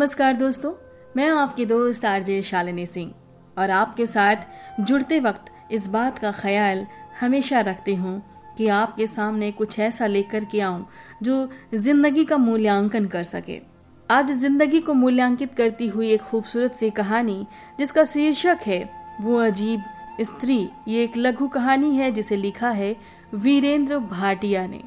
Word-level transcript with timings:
नमस्कार 0.00 0.36
दोस्तों, 0.36 0.72
मैं 1.16 1.26
आपकी 1.28 1.64
दोस्त 1.66 2.04
आरजे 2.04 2.40
शालिनी 2.42 2.84
सिंह 2.86 3.10
और 3.56 3.70
आपके 3.70 4.06
साथ 4.06 4.80
जुड़ते 4.80 5.18
वक्त 5.20 5.50
इस 5.72 5.86
बात 5.88 6.18
का 6.18 6.30
ख्याल 6.32 6.86
हमेशा 7.20 7.60
रखती 7.60 7.94
हूँ 7.94 8.14
कि 8.58 8.68
आपके 8.68 9.06
सामने 9.06 9.50
कुछ 9.52 9.78
ऐसा 9.78 10.06
लेकर 10.06 10.44
के 10.44 10.60
आऊँ 10.60 10.86
जो 11.22 11.48
ज़िंदगी 11.74 12.24
का 12.24 12.36
मूल्यांकन 12.36 13.06
कर 13.06 13.24
सके। 13.24 13.60
आज 14.08 14.32
ज़िंदगी 14.32 14.80
को 14.80 14.94
मूल्यांकित 14.94 15.54
करती 15.54 15.88
हुई 15.88 16.10
एक 16.12 16.22
खूबसूरत 16.22 16.74
सी 16.74 16.90
कहानी 16.92 17.46
जिसका 17.78 18.04
शीर्षक 18.06 18.66
है, 18.66 18.82
वो 19.20 19.38
अजीब 19.38 19.82
स्त्री, 20.22 20.68
ये 20.88 21.04
एक 21.04 21.16
लघु 21.16 21.48
कहानी 21.50 21.96
है 21.96 22.10
जिसे 22.12 22.36
लिखा 22.38 22.70
है 22.72 22.94
वीरेंद्र 23.34 23.98
भाटिया 24.00 24.66
ने। 24.66 24.82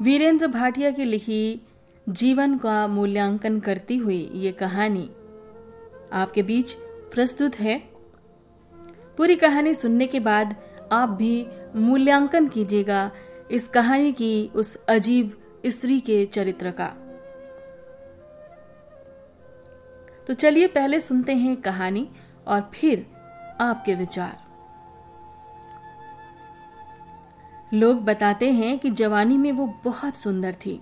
वीरेंद्र 0.00 0.46
भाटिया 0.48 0.90
की 0.90 1.04
लिखी 1.04 1.60
जीवन 2.06 2.56
का 2.58 2.86
मूल्यांकन 2.86 3.58
करती 3.60 3.96
हुई 3.96 4.30
ये 4.34 4.52
कहानी 4.52 5.10
आपके 6.12 6.42
बीच 6.42 6.72
प्रस्तुत 7.12 7.58
है। 7.60 7.78
पूरी 9.16 9.36
कहानी 9.36 9.74
सुनने 9.74 10.06
के 10.06 10.20
बाद 10.20 10.56
आप 10.92 11.08
भी 11.08 11.46
मूल्यांकन 11.76 12.48
कीजिएगा 12.48 13.10
इस 13.50 13.68
कहानी 13.68 14.12
की 14.12 14.50
उस 14.54 14.74
अजीब 14.88 15.36
स्त्री 15.66 16.00
के 16.00 16.24
चरित्र 16.26 16.70
का। 16.70 16.88
तो 20.26 20.34
चलिए 20.34 20.66
पहले 20.66 21.00
सुनते 21.00 21.34
हैं 21.34 21.56
कहानी 21.56 22.08
और 22.46 22.70
फिर 22.74 23.06
आपके 23.60 23.94
विचार। 23.94 24.38
लोग 27.74 28.04
बताते 28.04 28.52
हैं 28.52 28.78
कि 28.78 28.90
जवानी 28.90 29.36
में 29.38 29.52
वो 29.52 29.74
बहुत 29.84 30.14
सुंदर 30.14 30.54
थी। 30.66 30.80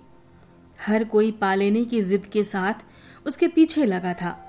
हर 0.85 1.03
कोई 1.03 1.31
पा 1.31 1.55
लेने 1.55 1.85
की 1.85 2.01
जिद 2.01 2.25
के 2.25 2.43
साथ 2.43 2.73
उसके 3.25 3.47
पीछे 3.47 3.85
लगा 3.85 4.13
था। 4.13 4.45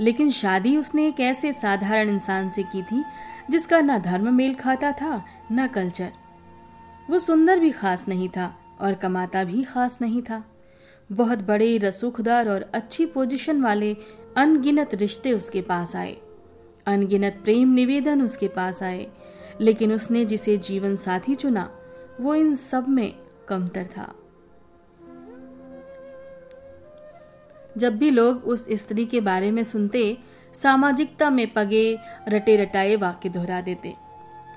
लेकिन 0.00 0.30
शादी 0.30 0.76
उसने 0.76 1.08
एक 1.08 1.20
ऐसे 1.20 1.52
साधारण 1.52 2.08
इंसान 2.08 2.50
से 2.50 2.62
की 2.62 2.82
थी, 2.82 3.04
जिसका 3.50 3.80
ना 3.80 3.98
धर्म 3.98 4.34
मेल 4.34 4.54
खाता 4.54 4.92
था, 4.92 5.24
ना 5.50 5.66
कल्चर। 5.66 6.12
वो 7.10 7.18
सुंदर 7.18 7.58
भी 7.58 7.70
खास 7.70 8.08
नहीं 8.08 8.28
था 8.28 8.56
और 8.80 8.94
कमाता 8.94 9.44
भी 9.44 9.62
खास 9.62 9.98
नहीं 10.00 10.22
था। 10.22 10.44
बहुत 11.12 11.38
बड़े 11.38 11.78
रसूखदार 11.78 12.48
और 12.48 12.70
अच्छी 12.74 13.06
पोजीशन 13.06 13.62
वाले 13.62 13.96
अनगिनत 14.36 14.94
रिश्ते 14.94 15.32
उसके 15.32 15.62
पास 15.62 15.96
आए। 15.96 16.16
अनगिनत 16.86 17.40
प्रेम 17.44 17.72
निवेदन 17.72 18.22
उसके 18.22 18.48
पास 18.48 18.82
आए। 18.82 19.06
लेकिन 19.60 19.92
उसने 19.92 20.24
जिसे 20.24 20.56
जीवन 20.56 20.96
साथी 20.96 21.34
चुना, 21.34 21.70
वो 22.20 22.34
इन 22.34 22.54
सब 22.54 22.88
में 22.88 23.14
कमतर 23.48 23.86
था। 23.96 24.14
जब 27.78 27.98
भी 27.98 28.10
लोग 28.10 28.44
उस 28.44 28.66
स्त्री 28.70 29.06
के 29.06 29.20
बारे 29.20 29.50
में 29.50 29.62
सुनते, 29.62 30.18
सामाजिकता 30.54 31.30
में 31.30 31.52
पगे, 31.52 31.98
रटे 32.28 32.56
रटाए 32.56 32.96
वाक्य 32.96 33.28
दोहरा 33.28 33.60
देते। 33.60 33.94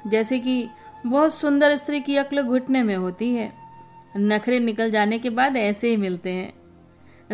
जैसे 0.08 0.40
कि, 0.40 0.70
बहुत 1.06 1.34
सुंदर 1.34 1.76
स्त्री 1.76 2.02
की 2.02 2.18
अक्ल 2.18 2.42
घुटने 2.42 2.84
में 2.84 2.96
होती 2.96 3.36
है। 3.36 3.54
नखरे 4.18 4.60
निकल 4.60 4.92
जाने 4.92 5.20
के 5.20 5.30
बाद 5.30 5.58
ऐसे 5.58 5.90
ही 5.90 5.98
मिलते 5.98 6.30
हैं। 6.30 6.54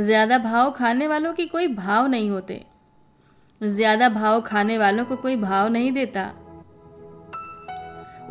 ज़्यादा 0.01 0.37
भाव 0.37 0.71
खाने 0.71 1.07
वालों 1.07 1.33
की 1.33 1.45
कोई 1.45 1.67
भाव 1.67 2.07
नहीं 2.07 2.29
होते। 2.29 2.65
ज़्यादा 3.63 4.09
भाव 4.09 4.41
खाने 4.41 4.77
वालों 4.77 5.05
को 5.05 5.15
कोई 5.15 5.35
भाव 5.35 5.67
नहीं 5.67 5.91
देता। 5.91 6.33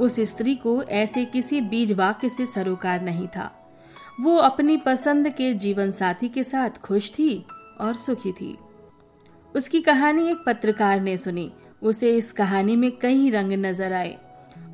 उस 0.00 0.20
स्त्री 0.20 0.54
को 0.54 0.82
ऐसे 0.82 1.24
किसी 1.24 1.60
बीज 1.60 1.92
वाक्य 1.92 2.28
से 2.28 2.46
सरोकार 2.46 3.00
नहीं 3.00 3.28
था। 3.28 3.57
वो 4.20 4.36
अपनी 4.36 4.76
पसंद 4.76 5.28
के 5.28 5.52
जीवन 5.54 5.90
साथी 5.90 6.28
के 6.28 6.42
साथ 6.42 6.70
खुश 6.70 7.10
थी 7.10 7.44
और 7.80 7.94
सुखी 7.94 8.32
थी। 8.32 8.56
उसकी 9.54 9.80
कहानी 9.80 10.30
एक 10.30 10.38
पत्रकार 10.46 11.00
ने 11.00 11.16
सुनी। 11.16 11.52
उसे 11.82 12.10
इस 12.16 12.32
कहानी 12.32 12.76
में 12.76 12.90
कई 12.98 13.30
रंग 13.30 13.52
नज़र 13.52 13.92
आए। 13.92 14.16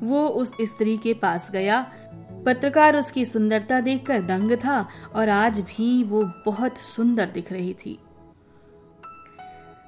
वो 0.03 0.27
उस 0.27 0.53
स्त्री 0.61 0.97
के 0.97 1.13
पास 1.13 1.51
गया। 1.51 1.91
पत्रकार 2.45 2.95
उसकी 2.95 3.25
सुंदरता 3.25 3.79
देखकर 3.79 4.21
दंग 4.21 4.51
था 4.51 4.87
और 5.15 5.29
आज 5.29 5.59
भी 5.59 6.03
वो 6.03 6.23
बहुत 6.45 6.77
सुंदर 6.77 7.29
दिख 7.29 7.51
रही 7.51 7.73
थी। 7.73 7.99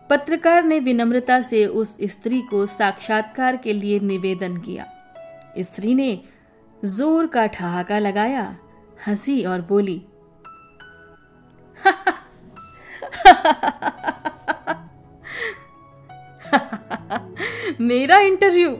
पत्रकार 0.09 0.63
ने 0.63 0.79
विनम्रता 0.79 1.41
से 1.41 1.65
उस 1.65 1.97
स्त्री 2.01 2.41
को 2.41 2.65
साक्षात्कार 2.65 3.57
के 3.57 3.73
लिए 3.73 3.99
निवेदन 3.99 4.57
किया। 4.57 4.85
स्त्री 5.59 5.95
ने 5.95 6.19
ज़ोर 6.85 7.27
का 7.27 7.45
ठहाका 7.47 7.99
लगाया 7.99 8.57
हँसी 9.05 9.43
और 9.43 9.61
बोली, 9.61 10.01
मेरा 17.81 18.17
इंटरव्यू 18.17 18.71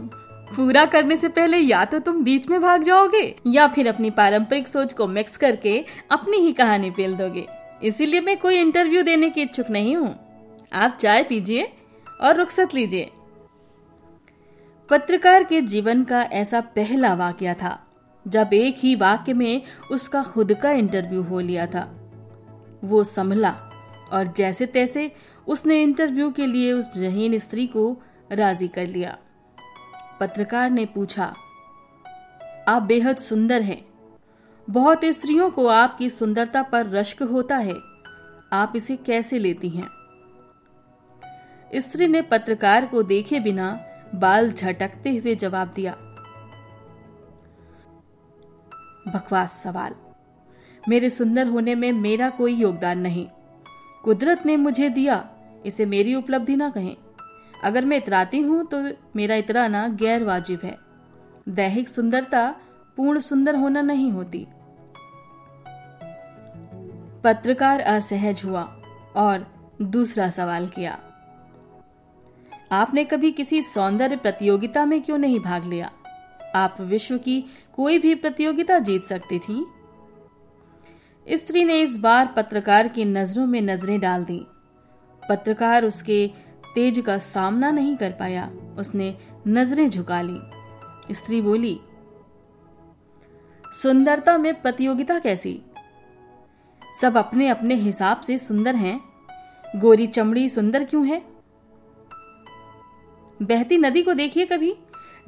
पूरा 0.56 0.86
करने 0.86 1.16
से 1.18 1.28
पहले 1.30 1.58
या 1.58 1.84
तो 1.86 2.00
तुम 2.00 2.24
बीच 2.24 2.48
में 2.48 2.62
भाग 2.62 2.84
जाओगे 2.84 3.24
या 3.48 3.68
फिर 3.68 3.88
अपनी 3.88 4.10
पारंपरिक 4.10 4.68
सोच 4.68 4.94
को 4.94 5.08
मिक्स 5.08 5.38
करके 5.38 5.84
अपनी 6.12 6.38
ही 6.38 6.54
कहानी 6.54 6.92
पेल 6.92 7.16
दोगे। 7.16 7.46
इसीलिए 7.84 8.22
मैं 8.22 8.38
कोई 8.38 8.58
इंटरव्यू 8.58 9.04
देने 9.04 9.30
की 9.30 9.42
इच्छुक 9.42 9.70
नहीं 9.70 9.96
हूँ। 9.96 10.16
आप 10.74 10.98
चाय 11.02 11.24
पीजिए 11.24 11.72
और 12.22 12.36
रुखसत 12.36 12.74
लीजिए। 12.74 13.12
पत्रकार 14.90 15.44
के 15.44 15.62
जीवन 15.62 16.04
का 16.04 16.22
ऐसा 16.22 16.62
पहला 16.76 17.14
वाक्य 17.14 17.54
था। 17.54 17.87
जब 18.28 18.50
एक 18.54 18.76
ही 18.78 18.96
वाक्य 18.96 19.34
में 19.34 19.62
उसका 19.92 20.24
खुद 20.24 20.54
का 20.54 20.72
इंटरव्यू 20.72 21.22
हो 21.24 21.40
लिया 21.40 21.68
था। 21.68 22.12
वो 22.84 23.04
संभला, 23.04 23.52
और 24.12 24.34
जैसे 24.38 24.66
तैसे 24.66 25.12
उसने 25.48 25.82
इंटरव्यू 25.84 26.32
के 26.32 26.46
लिए 26.46 26.72
उस 26.72 26.94
जहीन 26.94 27.38
स्त्री 27.38 27.68
को 27.68 28.02
राज़ी 28.32 28.68
कर 28.68 28.88
लिया। 28.88 29.18
पत्रकार 30.20 30.70
ने 30.70 30.86
पूछा, 30.86 31.34
आप 32.68 32.82
बेहद 32.82 33.18
सुंदर 33.18 33.62
हैं। 33.62 33.86
बहुत 34.70 35.06
स्त्रियों 35.06 35.50
को 35.50 35.68
आपकी 35.68 36.10
सुंदरता 36.10 36.64
पर 36.64 36.86
रश्क 36.86 37.24
होता 37.24 37.58
है। 37.58 37.76
आप 38.54 38.74
इसे 38.76 38.96
कैसे 38.96 39.40
लेती 39.40 39.70
हैं? 39.70 39.88
स्त्री 41.76 42.08
ने 42.08 42.22
पत्रकार 42.22 42.86
को 42.86 43.04
देखे 43.04 43.40
बिना 43.40 43.86
बाल 44.16 44.52
झटकते 44.52 45.16
हुए 45.18 45.36
जवाब 45.36 45.72
दिया 45.76 45.98
बकवास 49.08 49.52
सवाल। 49.64 49.96
मेरे 50.90 51.10
सुंदर 51.10 51.48
होने 51.48 51.76
में 51.76 51.92
मेरा 51.92 52.30
कोई 52.30 52.54
योगदान 52.54 53.00
नहीं। 53.00 53.28
कुदरत 54.04 54.46
ने 54.46 54.56
मुझे 54.56 54.90
दिया, 54.90 55.30
इसे 55.66 55.86
मेरी 55.86 56.16
उपलब्धि 56.16 56.56
ना 56.56 56.70
कहें। 56.70 56.96
अगर 57.64 57.86
मैं 57.86 57.98
इतराती 57.98 58.40
हूँ 58.40 58.66
तो 58.66 58.84
मेरा 59.16 59.36
इतराना 59.36 59.88
गैर 59.88 60.24
वाजिब 60.24 60.60
है। 60.64 60.78
दैहिक 61.50 61.90
सुंदरता 61.90 62.56
पूर्ण 62.98 63.20
सुंदर 63.20 63.56
होना 63.56 63.82
नहीं 63.82 64.12
होती। 64.12 64.48
पत्रकार 67.24 67.80
असहज 67.80 68.42
हुआ 68.46 68.62
और 69.16 69.46
दूसरा 69.82 70.30
सवाल 70.30 70.68
किया। 70.68 71.00
आपने 72.72 73.04
कभी 73.04 73.32
किसी 73.32 73.62
सौंदर्य 73.62 74.16
प्रतियोगिता 74.16 74.86
में 74.86 75.02
क्यों 75.02 75.18
नहीं 75.18 75.40
भाग 75.40 75.66
लिया? 75.66 75.92
आप 76.56 76.82
विश्व 76.82 77.18
की 77.18 77.46
कोई 77.74 78.00
भी 78.00 78.16
प्रतियोगिता 78.16 78.80
जीत 78.80 79.04
सकती 79.04 79.40
थी। 79.40 79.66
स्त्री 81.34 81.64
ने 81.64 81.82
इस 81.82 81.98
बार 81.98 82.34
पत्रकार 82.36 82.88
की 82.88 83.06
नज़रों 83.06 83.46
में 83.46 83.62
नज़रें 83.62 84.00
डाल 84.00 84.26
दी। 84.26 84.46
पत्रकार 85.30 85.86
उसके 85.86 86.32
तेज 86.76 87.00
का 87.00 87.18
सामना 87.18 87.72
नहीं 87.72 87.98
कर 87.98 88.12
पाया। 88.12 88.52
उसने 88.78 89.18
नज़रें 89.48 89.90
झुका 89.90 90.22
ली। 90.22 90.40
स्त्री 91.14 91.42
बोली, 91.42 91.80
सुंदरता 93.82 94.38
में 94.38 94.62
प्रतियोगिता 94.62 95.20
कैसी? 95.20 95.62
सब 97.02 97.18
अपने 97.18 97.50
अपने 97.50 97.76
हिसाब 97.76 98.20
से 98.20 98.38
सुंदर 98.38 98.76
हैं। 98.76 99.02
गोरी 99.76 100.06
चमड़ी 100.06 100.50
सुंदर 100.50 100.84
क्यों 100.84 101.08
है? 101.08 101.22
बहती 103.42 103.78
नदी 103.78 104.02
को 104.02 104.14
देखिए 104.14 104.46
कभी। 104.46 104.76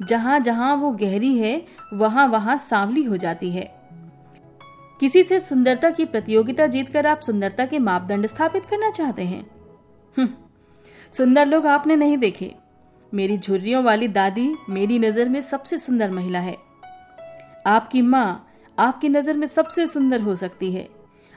जहाँ 0.00 0.40
जहाँ 0.40 0.74
वो 0.76 0.90
गहरी 0.90 1.36
है 1.38 1.66
वहाँ 1.94 2.26
वहाँ 2.28 2.56
सांवली 2.56 3.02
हो 3.02 3.16
जाती 3.16 3.50
है। 3.50 3.80
किसी 5.00 5.22
से 5.22 5.40
सुंदरता 5.40 5.90
की 5.90 6.04
प्रतियोगिता 6.04 6.66
जीतकर 6.66 7.06
आप 7.06 7.20
सुंदरता 7.20 7.66
के 7.66 7.78
मापदंड 7.78 8.26
स्थापित 8.26 8.66
करना 8.66 8.90
चाहते 8.90 9.22
हैं? 9.22 9.44
हम्म, 10.16 10.28
सुंदर 11.12 11.46
लोग 11.46 11.66
आपने 11.66 11.96
नहीं 11.96 12.18
देखे। 12.18 12.54
मेरी 13.12 13.38
झुर्रियों 13.38 13.82
वाली 13.84 14.08
दादी 14.08 14.54
मेरी 14.68 14.98
नज़र 14.98 15.28
में 15.28 15.40
सबसे 15.40 15.78
सुंदर 15.78 16.10
महिला 16.10 16.38
है। 16.38 16.56
आपकी 17.66 18.02
माँ 18.02 18.46
आपकी 18.78 19.08
नज़र 19.08 19.36
में 19.36 19.46
सबसे 19.46 19.86
सुंदर 19.86 20.20
हो 20.20 20.34
सकती 20.34 20.72
है। 20.72 20.88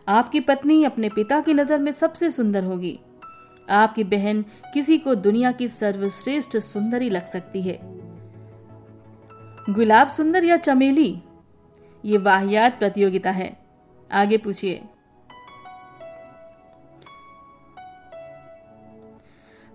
आपकी 0.08 0.40
पत्नी 0.40 0.84
अपने 0.84 1.10
पिता 1.10 1.40
की 1.42 1.54
नज़र 1.54 1.80
में 1.80 1.92
सबसे 1.92 2.30
सुंदर 2.30 2.64
होगी। 2.64 3.00
आपकी 3.70 4.04
बहन 4.04 4.46
किसी 4.74 4.98
को 4.98 5.16
दुनिया 5.16 5.52
की 5.52 5.68
सर्वश्रेष्ठ 5.68 6.58
सुंदरी 6.58 7.10
लग 7.10 7.26
सकती 7.26 7.62
है। 7.62 8.03
गुलाब 9.70 10.08
सुंदर 10.08 10.44
या 10.44 10.58
चमेली? 10.58 11.22
ये 12.06 12.18
वाहियात 12.18 12.80
प्रतियोगिता 12.80 13.32
है। 13.32 13.58
आगे 14.12 14.38
पूछिए। 14.38 14.82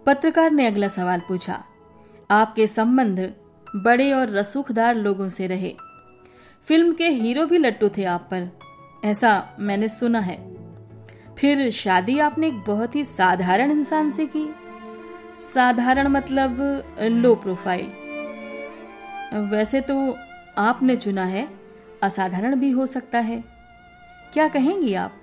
पत्रकार 0.06 0.50
ने 0.50 0.66
अगला 0.66 0.88
सवाल 0.88 1.20
पूछा। 1.20 1.64
आपके 2.30 2.66
संबंध 2.66 3.34
बड़े 3.76 4.12
और 4.12 4.30
रसूखदार 4.30 4.94
लोगों 4.94 5.28
से 5.28 5.46
रहे। 5.46 5.76
फ़िल्म 6.64 6.94
के 6.94 7.08
हीरो 7.08 7.46
भी 7.46 7.58
लट्टू 7.58 7.88
थे 7.88 8.04
आप 8.04 8.28
पर। 8.30 8.58
ऐसा 9.04 9.56
मैंने 9.60 9.88
सुना 9.88 10.20
है। 10.20 10.56
फिर 11.38 11.70
शादी 11.70 12.18
आपने 12.18 12.46
एक 12.46 12.60
बहुत 12.60 12.96
ही 12.96 13.04
साधारण 13.04 13.70
इंसान 13.70 14.10
से 14.10 14.26
की। 14.26 14.54
साधारण 15.34 16.08
मतलब 16.08 16.56
लो 17.00 17.34
प्रोफ़ाइल। 17.34 18.07
वैसे 19.32 19.80
तो 19.80 20.16
आपने 20.58 20.96
चुना 20.96 21.24
है, 21.24 21.48
असाधारण 22.02 22.54
भी 22.56 22.70
हो 22.70 22.86
सकता 22.86 23.18
है। 23.18 23.42
क्या 24.32 24.48
कहेंगी 24.48 24.94
आप? 24.94 25.14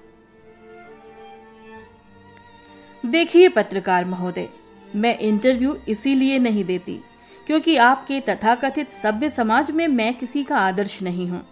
देखिए 3.04 3.50
पत्रकार 3.50 4.06
महोदय, 4.06 4.48
मैं 4.96 5.18
इंटरव्यू 5.20 5.76
इसीलिए 5.88 6.40
नहीं 6.40 6.64
देती, 6.66 7.00
क्योंकि 7.48 7.76
आपके 7.78 8.20
तथाकथित 8.20 8.90
सभ्य 8.90 9.30
समाज 9.30 9.72
में 9.72 9.88
मैं 9.88 10.14
किसी 10.14 10.44
का 10.44 10.58
आदर्श 10.58 11.02
नहीं 11.02 11.28
हूँ। 11.30 11.46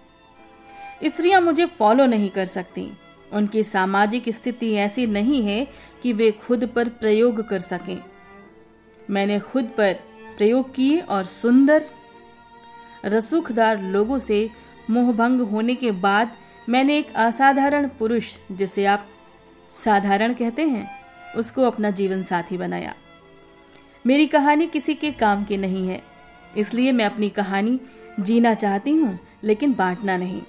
स्त्रियाँ 1.05 1.41
मुझे 1.41 1.65
फॉलो 1.79 2.05
नहीं 2.05 2.29
कर 2.29 2.45
सकती, 2.45 2.89
उनकी 3.31 3.63
सामाजिक 3.63 4.29
स्थिति 4.29 4.73
ऐसी 4.75 5.05
नहीं 5.07 5.41
है 5.43 5.65
कि 6.03 6.13
वे 6.13 6.31
खुद 6.41 6.65
पर 6.65 6.89
प्रयोग 6.91 7.47
कर 7.49 7.59
सकें। 7.61 7.97
मैंने 9.09 9.39
खुद 9.41 9.71
पर 9.77 9.93
प्रयोग 10.37 10.73
किए 10.75 10.99
और 10.99 11.23
सुंदर 11.25 11.83
रसूखदार 13.03 13.81
लोगों 13.83 14.17
से 14.19 14.49
मोहभंग 14.89 15.41
होने 15.41 15.75
के 15.75 15.91
बाद 15.91 16.31
मैंने 16.67 16.97
एक 16.97 17.13
असाधारण 17.15 17.87
पुरुष, 17.99 18.35
जिसे 18.51 18.85
आप 18.85 19.07
साधारण 19.73 20.33
कहते 20.33 20.61
हैं, 20.61 20.89
उसको 21.37 21.63
अपना 21.63 21.89
जीवन 21.91 22.21
साथी 22.23 22.57
बनाया। 22.57 22.93
मेरी 24.05 24.27
कहानी 24.27 24.67
किसी 24.67 24.93
के 24.95 25.11
काम 25.11 25.43
की 25.43 25.57
नहीं 25.57 25.87
है, 25.87 26.01
इसलिए 26.57 26.91
मैं 26.91 27.05
अपनी 27.05 27.29
कहानी 27.31 27.79
जीना 28.19 28.53
चाहती 28.53 28.91
हूँ, 28.91 29.19
लेकिन 29.43 29.73
बांटना 29.73 30.17
नहीं। 30.17 30.41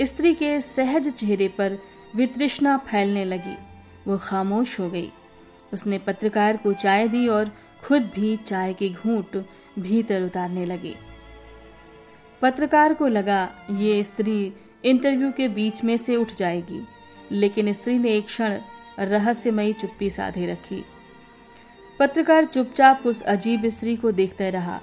स्त्री 0.00 0.34
के 0.34 0.60
सहज 0.60 1.08
चेहरे 1.08 1.48
पर 1.48 1.78
वितृष्णा 2.16 2.76
फैलने 2.86 3.24
लगी, 3.24 3.56
वो 4.06 4.18
खामोश 4.18 4.78
हो 4.80 4.88
गई। 4.90 5.10
उसने 5.72 5.98
पत्रकार 5.98 6.56
को 6.56 6.72
चाय 6.74 7.08
दी 7.08 7.26
और 7.28 7.50
खुद 7.84 8.10
भी 8.14 8.36
चाय 8.38 8.72
के 8.74 8.88
घूंट 8.90 9.44
भीतर 9.78 10.22
उतारने 10.22 10.64
लगे। 10.64 10.94
पत्रकार 12.42 12.94
को 12.94 13.06
लगा, 13.06 13.50
ये 13.70 14.02
स्त्री 14.02 14.52
इंटरव्यू 14.84 15.30
के 15.32 15.48
बीच 15.48 15.84
में 15.84 15.96
से 15.96 16.16
उठ 16.16 16.34
जाएगी, 16.34 16.80
लेकिन 17.32 17.72
स्त्री 17.72 17.98
ने 17.98 18.10
एक 18.10 18.26
क्षण 18.26 18.58
रहस्यमयी 18.98 19.72
चुप्पी 19.72 20.10
साधे 20.10 20.46
रखी। 20.46 20.84
पत्रकार 21.98 22.44
चुपचाप 22.44 23.06
उस 23.06 23.22
अजीब 23.22 23.66
स्त्री 23.66 23.96
को 23.96 24.12
देखता 24.12 24.48
रहा। 24.48 24.80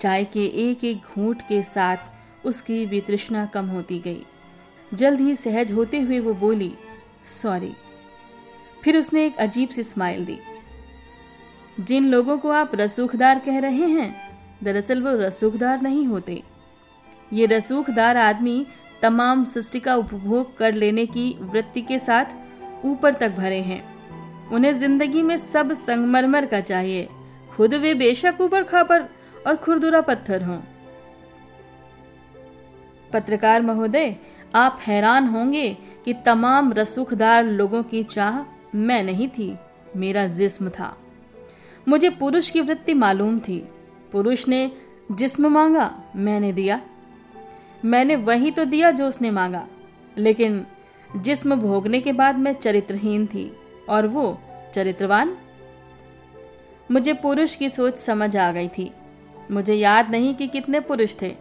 चाय 0.00 0.24
के 0.24 0.44
एक 0.70 0.84
एक 0.84 1.02
घूंट 1.14 1.42
के 1.42 1.62
साथ 1.62 2.46
उसकी 2.46 2.84
वितृष्णा 2.86 3.44
कम 3.46 3.66
होती 3.66 3.98
गई। 3.98 4.24
जल्द 4.94 5.20
ही 5.20 5.34
सहज 5.34 5.72
होते 5.72 6.00
हुए 6.00 6.18
वो 6.20 6.34
बोली, 6.34 6.72
सॉरी। 7.42 7.72
फिर 8.82 8.96
उसने 8.98 9.24
एक 9.26 9.36
अजीब 9.36 9.68
सी 9.68 9.82
स्माइल 9.82 10.24
दी, 10.24 10.38
जिन 11.80 12.08
लोगों 12.08 12.38
को 12.38 12.50
आप 12.50 12.74
रसूखदार 12.74 13.38
कह 13.38 13.58
रहे 13.58 13.86
हैं 13.88 14.23
दरअसल 14.64 15.02
वो 15.02 15.16
रसूखदार 15.18 15.80
नहीं 15.80 16.06
होते। 16.06 16.42
ये 17.32 17.46
रसूखदार 17.46 18.16
आदमी 18.16 18.66
तमाम 19.02 19.44
सृष्टि 19.44 19.80
का 19.80 19.94
उपभोग 19.96 20.56
कर 20.56 20.74
लेने 20.74 21.06
की 21.06 21.36
वृत्ति 21.40 21.82
के 21.82 21.98
साथ 21.98 22.84
ऊपर 22.84 23.14
तक 23.14 23.30
भरे 23.30 23.60
हैं। 23.60 23.82
उन्हें 24.48 24.72
ज़िंदगी 24.72 25.22
में 25.22 25.36
सब 25.36 25.72
संगमरमर 25.72 26.46
का 26.46 26.60
चाहिए। 26.60 27.08
खुद 27.50 27.74
वे 27.74 27.94
बेशक 27.94 28.40
ऊपर 28.40 28.62
खापर 28.62 29.08
और 29.46 29.56
खुरदुरा 29.56 30.00
पत्थर 30.00 30.42
हों। 30.42 30.58
पत्रकार 33.12 33.62
महोदय, 33.62 34.16
आप 34.54 34.78
हैरान 34.80 35.26
होंगे 35.26 35.68
कि 36.04 36.12
तमाम 36.14 36.72
रसूखदार 36.72 37.44
लोगों 37.44 37.82
की 37.82 38.02
चाह 38.02 38.42
मैं 38.76 39.02
नहीं 39.02 39.28
थी, 39.28 39.54
मेरा 39.96 40.26
जिस्म 40.26 40.68
था। 40.68 40.96
मुझे 41.88 42.10
पुरुष 42.10 42.50
की 42.50 42.60
वृत्ति 42.60 42.94
मालूम 42.94 43.38
थी। 43.38 43.62
पुरुष 44.14 44.48
ने 44.48 44.72
जिस्म 45.12 45.46
मांगा, 45.46 46.02
मैंने 46.16 46.52
दिया। 46.52 46.80
मैंने 47.84 48.16
वही 48.16 48.50
तो 48.50 48.64
दिया 48.64 48.90
जो 48.90 49.08
उसने 49.08 49.30
मांगा। 49.30 49.68
लेकिन 50.18 50.66
जिस्म 51.16 51.54
भोगने 51.54 52.00
के 52.00 52.12
बाद 52.12 52.38
मैं 52.38 52.52
चरित्रहीन 52.52 53.26
थी, 53.26 53.56
और 53.88 54.06
वो 54.06 54.38
चरित्रवान। 54.74 55.36
मुझे 56.90 57.12
पुरुष 57.12 57.56
की 57.56 57.68
सोच 57.68 57.96
समझ 57.96 58.36
आ 58.36 58.52
गई 58.52 58.68
थी। 58.68 58.92
मुझे 59.50 59.74
याद 59.74 60.10
नहीं 60.10 60.34
कि 60.34 60.46
कितने 60.46 60.80
पुरुष 60.80 61.14
थे, 61.22 61.34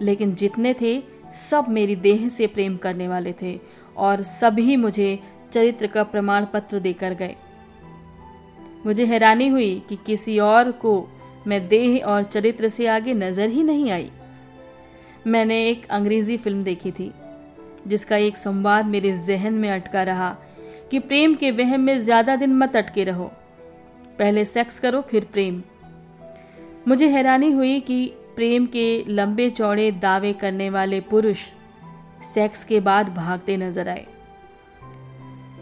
लेकिन 0.00 0.34
जितने 0.34 0.74
थे, 0.80 1.02
सब 1.34 1.64
मेरी 1.68 1.96
देह 1.96 2.28
से 2.28 2.46
प्रेम 2.46 2.76
करने 2.76 3.08
वाले 3.08 3.34
थे, 3.42 3.60
और 3.96 4.22
सभी 4.22 4.76
मुझे 4.76 5.18
चरित्र 5.52 5.86
का 5.86 6.02
प्रमाण 6.02 6.44
पत्र 6.44 6.80
देकर 6.80 7.14
गए। 7.14 7.36
मुझे 8.86 9.04
हैरानी 9.04 9.48
हुई 9.48 9.82
कि 9.88 9.98
किसी 10.06 10.38
और 10.38 10.70
को 10.72 11.08
मैं 11.48 11.66
देह 11.68 12.04
और 12.04 12.24
चरित्र 12.24 12.68
से 12.68 12.86
आगे 12.86 13.14
नज़र 13.14 13.48
ही 13.48 13.62
नहीं 13.62 13.90
आई। 13.90 14.10
मैंने 15.26 15.56
एक 15.68 15.86
अंग्रेज़ी 15.90 16.36
फ़िल्म 16.36 16.62
देखी 16.64 16.90
थी, 16.90 17.10
जिसका 17.86 18.16
एक 18.16 18.36
संवाद 18.36 18.86
मेरे 18.86 19.16
जहन 19.18 19.54
में 19.54 19.70
अटका 19.70 20.02
रहा 20.02 20.36
कि 20.90 20.98
प्रेम 20.98 21.34
के 21.34 21.50
वहम 21.50 21.80
में 21.80 21.98
ज़्यादा 21.98 22.36
दिन 22.36 22.54
मत 22.54 22.76
अटके 22.76 23.04
रहो। 23.04 23.30
पहले 24.18 24.44
सेक्स 24.44 24.78
करो, 24.80 25.00
फिर 25.00 25.24
प्रेम। 25.24 25.62
मुझे 26.88 27.08
हैरानी 27.08 27.50
हुई 27.52 27.80
कि 27.80 28.04
प्रेम 28.36 28.66
के 28.66 29.04
लंबे 29.08 29.48
चौड़े 29.50 29.90
दावे 29.92 30.32
करने 30.32 30.68
वाले 30.70 31.00
पुरुष 31.00 31.38
सेक्स 32.24 32.64
के 32.64 32.80
बाद 32.80 33.08
भागते 33.14 33.56
नज़र 33.56 33.88
आए। 33.88 34.06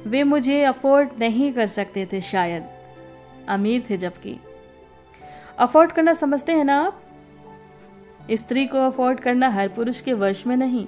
वे 0.07 0.23
मुझे 0.25 0.62
अफोर्ड 0.64 1.09
नहीं 1.21 1.52
कर 1.52 1.66
सकते 1.66 2.07
थे 2.12 2.21
शायद, 2.23 2.64
अमीर 3.49 3.85
थे 3.90 3.97
जबकि। 3.97 4.37
अफोर्ड 5.58 5.92
करना 5.92 6.12
समझते 6.12 6.52
हैं 6.52 6.64
ना 6.64 6.80
आप? 6.80 7.02
स्त्री 8.32 8.66
को 8.66 8.78
अफोर्ड 8.78 9.20
करना 9.20 9.48
हर 9.48 9.68
पुरुष 9.68 10.00
के 10.00 10.12
वश 10.12 10.46
में 10.46 10.56
नहीं। 10.56 10.86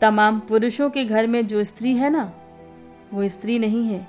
तमाम 0.00 0.40
पुरुषों 0.40 0.90
के 0.90 1.04
घर 1.04 1.26
में 1.26 1.46
जो 1.46 1.64
स्त्री 1.64 1.94
है 1.94 2.10
ना, 2.10 2.32
वो 3.14 3.28
स्त्री 3.28 3.58
नहीं 3.58 3.84
है। 3.84 4.08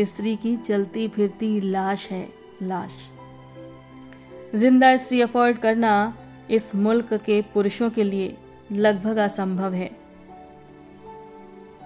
स्त्री 0.00 0.36
की 0.36 0.56
चलती 0.56 1.08
फिरती 1.08 1.60
लाश 1.60 2.08
है, 2.10 2.28
लाश। 2.62 3.10
ज़िंदा 4.54 4.96
स्त्री 4.96 5.20
अफोर्ड 5.20 5.58
करना 5.58 6.16
इस 6.50 6.74
मुल्क 6.74 7.14
के 7.14 7.42
पुरुषों 7.54 7.90
के 7.90 8.04
लिए 8.04 8.36
लगभग 8.72 9.16
असंभव 9.16 9.72
है। 9.72 9.90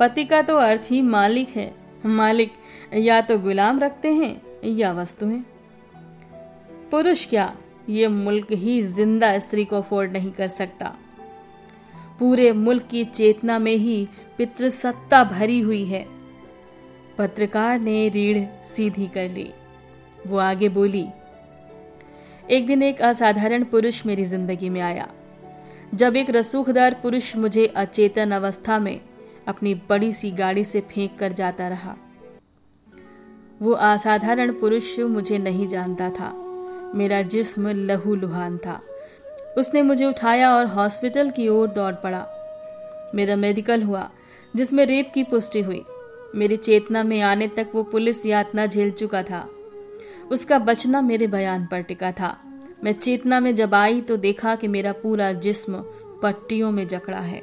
पति 0.00 0.24
का 0.24 0.42
तो 0.42 0.56
अर्थ 0.56 0.82
ही 0.90 1.02
मालिक 1.02 1.48
है। 1.48 1.74
मालिक 2.06 2.52
या 2.94 3.20
तो 3.20 3.38
गुलाम 3.38 3.80
रखते 3.80 4.12
हैं 4.12 4.42
या 4.64 4.92
वस्तुएँ। 4.92 5.42
पुरुष 6.92 7.24
क्या? 7.26 7.52
ये 7.88 8.08
मुल्क 8.08 8.50
ही 8.52 8.82
ज़िंदा 8.82 9.38
स्त्री 9.38 9.64
को 9.64 9.76
अफोर्ड 9.76 10.12
नहीं 10.12 10.30
कर 10.32 10.48
सकता। 10.48 10.92
पूरे 12.18 12.50
मुल्क 12.52 12.86
की 12.90 13.04
चेतना 13.04 13.58
में 13.58 13.74
ही 13.74 14.08
पितृसत्ता 14.38 15.22
भरी 15.24 15.58
हुई 15.60 15.84
है। 15.84 16.04
पत्रकार 17.18 17.78
ने 17.80 18.08
रीढ़ 18.08 18.44
सीधी 18.64 19.06
कर 19.06 19.30
ली। 19.30 19.48
वो 20.26 20.38
आगे 20.38 20.68
बोली, 20.68 21.06
एक 22.50 22.66
दिन 22.66 22.82
एक 22.82 23.00
असाधारण 23.02 23.64
पुरुष 23.64 24.04
मेरी 24.06 24.24
ज़िंदगी 24.24 24.68
में 24.68 24.80
आया। 24.80 25.08
जब 25.94 26.16
एक 26.16 26.30
रसूखदार 26.30 27.00
पुरुष 27.02 27.34
मुझे 27.36 27.66
अचेतन 27.66 28.30
अवस्था 28.30 28.78
में 28.78 29.00
अपनी 29.48 29.74
बड़ी 29.88 30.12
सी 30.12 30.30
गाड़ी 30.30 30.64
से 30.64 30.80
फेंक 30.90 31.18
कर 31.18 31.32
जाता 31.32 31.68
रहा। 31.68 31.96
वो 33.62 33.72
असाधारण 33.72 34.52
पुरुष 34.52 34.98
मुझे 35.00 35.38
नहीं 35.38 35.68
जानता 35.68 36.10
था। 36.10 36.32
मेरा 36.94 37.22
जिस्म 37.22 37.68
लहू 37.68 38.14
लुहान 38.14 38.58
था। 38.58 38.80
उसने 39.58 39.82
मुझे 39.82 40.06
उठाया 40.06 40.54
और 40.54 40.66
हॉस्पिटल 40.66 41.30
की 41.30 41.48
ओर 41.48 41.68
दौड़ 41.68 41.94
पड़ा। 41.94 42.26
मेरा 43.14 43.36
मेडिकल 43.36 43.82
हुआ, 43.82 44.10
जिसमें 44.56 44.86
रेप 44.86 45.10
की 45.14 45.22
पुष्टि 45.22 45.60
हुई। 45.60 45.84
मेरी 46.34 46.56
चेतना 46.56 47.02
में 47.02 47.20
आने 47.20 47.48
तक 47.48 47.68
वो 47.74 47.82
पुलिस 47.82 48.26
यातना 48.26 48.66
झेल 48.66 48.90
चुका 48.90 49.22
था। 49.22 49.48
उसका 50.30 50.58
बचना 50.58 51.00
मेरे 51.00 51.26
बयान 51.26 51.66
पर 51.66 51.80
टिका 51.80 52.12
था। 52.12 52.38
मैं 52.84 52.92
चेतना 52.92 53.40
में 53.40 53.54
जब 53.54 53.74
आई 53.74 54.00
तो 54.00 54.16
देखा 54.16 54.54
कि 54.54 54.68
मेरा 54.68 54.92
पूरा 54.92 55.32
जिस्म 55.32 55.84
पट्टियों 56.22 56.70
में 56.70 56.88
जकड़ा 56.88 57.18
है। 57.18 57.42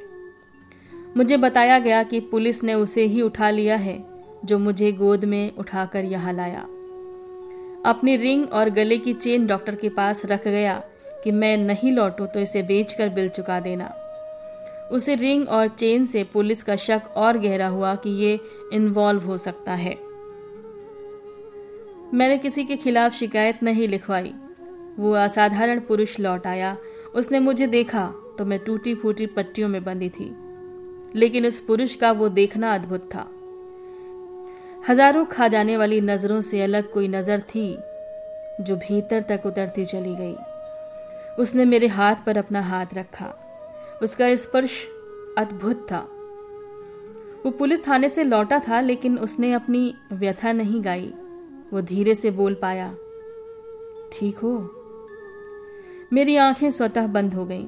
मुझे 1.17 1.37
बताया 1.37 1.79
गया 1.79 2.03
कि 2.03 2.19
पुलिस 2.19 2.63
ने 2.63 2.73
उसे 2.73 3.03
ही 3.03 3.21
उठा 3.21 3.49
लिया 3.49 3.75
है, 3.75 4.05
जो 4.45 4.59
मुझे 4.59 4.91
गोद 4.91 5.25
में 5.25 5.55
उठाकर 5.55 6.05
यहाँ 6.05 6.33
लाया। 6.33 6.67
अपनी 7.85 8.15
रिंग 8.15 8.49
और 8.51 8.69
गले 8.69 8.97
की 8.97 9.13
चेन 9.13 9.47
डॉक्टर 9.47 9.75
के 9.75 9.89
पास 9.89 10.25
रख 10.25 10.43
गया 10.43 10.83
कि 11.23 11.31
मैं 11.31 11.57
नहीं 11.57 11.91
लौटू 11.91 12.25
तो 12.25 12.39
इसे 12.39 12.63
बेचकर 12.63 13.09
बिल 13.09 13.29
चुका 13.29 13.59
देना। 13.59 13.87
उसे 14.91 15.15
रिंग 15.15 15.49
और 15.49 15.67
चेन 15.67 16.05
से 16.05 16.23
पुलिस 16.23 16.63
का 16.63 16.75
शक 16.75 17.01
और 17.15 17.37
गहरा 17.37 17.67
हुआ 17.67 17.95
कि 17.95 18.09
ये 18.09 18.39
इन्वॉल्व 18.73 19.21
हो 19.21 19.37
सकता 19.37 19.73
है। 19.73 19.97
मैंने 22.13 22.37
किसी 22.37 22.63
के 22.63 22.75
खिलाफ 22.75 23.13
शिकायत 23.13 23.63
नहीं 23.63 23.87
लिखवाई। 23.87 24.33
वो 24.99 25.13
असाधारण 25.13 25.79
पुरुष 25.79 26.19
लौट 26.19 26.47
आया। 26.47 26.77
उसने 27.15 27.39
मुझे 27.39 27.67
देखा 27.67 28.13
तो 28.37 28.45
मैं 28.45 28.59
टूटी 28.59 28.95
फूटी 28.95 29.25
पट्टियों 29.25 29.69
में 29.69 29.83
बंधी 29.83 30.09
थी। 30.09 30.35
लेकिन 31.15 31.45
उस 31.45 31.59
पुरुष 31.59 31.95
का 31.95 32.11
वो 32.11 32.29
देखना 32.29 32.73
अद्भुत 32.73 33.09
था। 33.15 33.31
हज़ारों 34.83 35.25
खा 35.25 35.47
जाने 35.47 35.75
वाली 35.77 35.99
नज़रों 36.01 36.39
से 36.41 36.61
अलग 36.61 36.91
कोई 36.91 37.07
नज़र 37.07 37.41
थी, 37.49 37.71
जो 38.61 38.75
भीतर 38.77 39.21
तक 39.21 39.45
उतरती 39.45 39.85
चली 39.85 40.15
गई। 40.15 40.35
उसने 41.39 41.65
मेरे 41.65 41.87
हाथ 41.87 42.15
पर 42.25 42.37
अपना 42.37 42.61
हाथ 42.61 42.93
रखा। 42.93 43.33
उसका 44.03 44.33
स्पर्श 44.35 44.81
अद्भुत 45.37 45.85
था। 45.91 45.99
वो 47.45 47.51
पुलिस 47.51 47.87
थाने 47.87 48.09
से 48.09 48.23
लौटा 48.23 48.59
था, 48.59 48.79
लेकिन 48.81 49.17
उसने 49.17 49.51
अपनी 49.53 49.93
व्यथा 50.13 50.51
नहीं 50.51 50.83
गाई। 50.83 51.13
वो 51.73 51.81
धीरे 51.81 52.15
से 52.15 52.31
बोल 52.31 52.53
पाया, 52.53 52.89
ठीक 54.13 54.37
हो। 54.37 54.57
मेरी 56.13 56.35
आँखें 56.37 56.69
स्वतः 56.71 57.07
बंद 57.07 57.33
हो 57.33 57.45
गईं। 57.45 57.65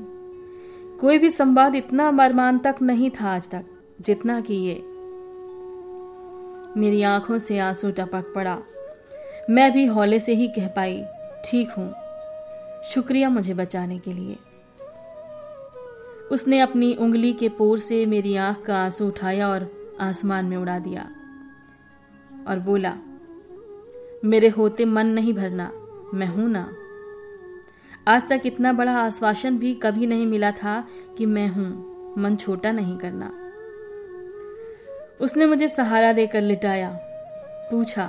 कोई 0.97 1.17
भी 1.17 1.29
संवाद 1.29 1.75
इतना 1.75 2.11
मर्मांतक 2.11 2.81
नहीं 2.81 3.09
था 3.11 3.29
आज 3.29 3.49
तक, 3.49 3.65
जितना 3.99 4.39
कि 4.41 4.53
ये। 4.55 4.73
मेरी 6.77 7.01
आँखों 7.03 7.37
से 7.37 7.57
आँसू 7.59 7.91
टपक 7.91 8.31
पड़ा। 8.35 8.57
मैं 9.49 9.71
भी 9.73 9.85
हौले 9.85 10.19
से 10.19 10.33
ही 10.33 10.47
कह 10.47 10.67
पाई, 10.67 11.03
ठीक 11.45 11.69
हूँ। 11.69 11.93
शुक्रिया 12.83 13.29
मुझे 13.29 13.53
बचाने 13.53 13.99
के 13.99 14.13
लिए। 14.13 14.37
उसने 16.31 16.59
अपनी 16.59 16.93
उंगली 16.95 17.33
के 17.33 17.49
पोर 17.49 17.79
से 17.79 18.05
मेरी 18.05 18.35
आँख 18.35 18.61
का 18.61 18.77
आँसू 18.77 19.07
उठाया 19.07 19.49
और 19.49 19.69
आसमान 19.99 20.45
में 20.45 20.57
उड़ा 20.57 20.79
दिया 20.79 21.09
और 22.47 22.59
बोला, 22.59 22.93
मेरे 24.25 24.47
होते 24.47 24.85
मन 24.85 25.07
नहीं 25.07 25.33
भरना, 25.33 25.71
मैं 26.13 26.27
हूँ 26.27 26.49
ना। 26.49 26.69
आज 28.07 28.27
तक 28.29 28.41
इतना 28.45 28.73
बड़ा 28.73 28.97
आश्वासन 28.97 29.57
भी 29.57 29.73
कभी 29.73 30.07
नहीं 30.07 30.25
मिला 30.25 30.51
था 30.51 30.83
कि 31.17 31.25
मैं 31.25 31.47
हूँ, 31.47 32.15
मन 32.17 32.35
छोटा 32.35 32.71
नहीं 32.71 32.97
करना। 32.97 33.31
उसने 35.21 35.45
मुझे 35.45 35.67
सहारा 35.67 36.13
देकर 36.13 36.41
लिटाया। 36.41 36.99
पूछा, 37.71 38.03